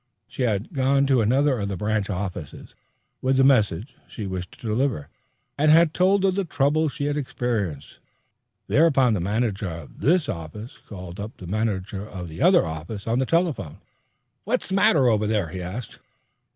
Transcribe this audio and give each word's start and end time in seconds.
She 0.27 0.41
had 0.41 0.73
gone 0.73 1.05
to 1.05 1.21
another 1.21 1.59
of 1.59 1.67
the 1.67 1.77
branch 1.77 2.09
offices 2.09 2.73
with 3.21 3.37
the 3.37 3.43
message 3.43 3.93
she 4.07 4.25
wished 4.25 4.59
delivered, 4.59 5.09
and 5.59 5.69
had 5.69 5.93
told 5.93 6.25
of 6.25 6.33
the 6.33 6.43
trouble 6.43 6.89
she 6.89 7.05
had 7.05 7.17
experienced. 7.17 7.99
Thereupon 8.65 9.13
the 9.13 9.19
manager 9.19 9.69
of 9.69 9.99
this 9.99 10.27
office 10.27 10.79
called 10.79 11.19
up 11.19 11.37
the 11.37 11.45
manager 11.45 12.03
of 12.03 12.29
the 12.29 12.41
other 12.41 12.65
on 12.65 12.87
the 13.19 13.27
telephone. 13.29 13.77
"What's 14.43 14.69
the 14.69 14.73
matter 14.73 15.07
over 15.07 15.27
there?" 15.27 15.49
he 15.49 15.61
asked. 15.61 15.99